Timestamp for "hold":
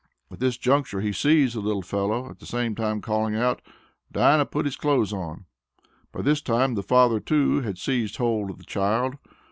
8.17-8.49